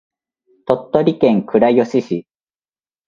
[0.65, 2.25] 鳥取県倉吉市